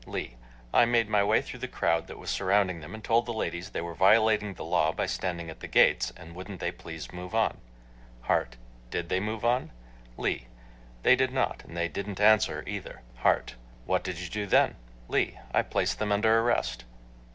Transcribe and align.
LEE: 0.07 0.35
I 0.73 0.85
made 0.85 1.09
my 1.09 1.23
way 1.23 1.43
through 1.43 1.59
the 1.59 1.67
crowd 1.67 2.07
that 2.07 2.17
was 2.17 2.31
surrounding 2.31 2.79
them 2.79 2.95
and 2.95 3.03
told 3.03 3.27
the 3.27 3.31
ladies 3.33 3.69
they 3.69 3.81
were 3.81 3.93
violating 3.93 4.55
the 4.55 4.65
law 4.65 4.91
by 4.91 5.05
standing 5.05 5.47
at 5.51 5.59
the 5.59 5.67
gates, 5.67 6.11
and 6.17 6.33
wouldn't 6.33 6.59
they 6.59 6.71
please 6.71 7.13
move 7.13 7.35
on? 7.35 7.59
HART: 8.21 8.57
Did 8.89 9.09
they 9.09 9.19
move 9.19 9.45
on? 9.45 9.71
LEE: 10.17 10.47
They 11.03 11.15
did 11.15 11.31
not; 11.31 11.63
and 11.65 11.77
they 11.77 11.87
didn't 11.87 12.19
answer 12.19 12.63
either. 12.65 13.03
HART: 13.17 13.53
What 13.85 14.03
did 14.03 14.17
you 14.19 14.27
do 14.27 14.47
then? 14.47 14.75
LEE: 15.07 15.37
I 15.53 15.61
placed 15.61 15.99
them 15.99 16.11
under 16.11 16.39
arrest. 16.39 16.83